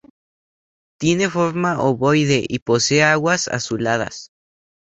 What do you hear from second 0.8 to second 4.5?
Tiene forma ovoide y posee aguas azuladas.